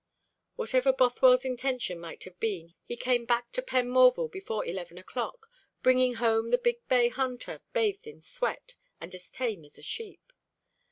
Whatever 0.55 0.91
Bothwell's 0.91 1.45
intention 1.45 1.99
might 1.99 2.23
have 2.23 2.39
been, 2.39 2.73
he 2.87 2.97
came 2.97 3.23
back 3.23 3.51
to 3.51 3.61
Penmorval 3.61 4.31
before 4.31 4.65
eleven 4.65 4.97
o'clock, 4.97 5.45
bringing 5.83 6.15
home 6.15 6.49
the 6.49 6.57
big 6.57 6.77
bay 6.87 7.09
hunter 7.09 7.61
bathed 7.71 8.07
in 8.07 8.23
sweat, 8.23 8.73
and 8.99 9.13
as 9.13 9.29
tame 9.29 9.63
as 9.63 9.77
a 9.77 9.83
sheep. 9.83 10.33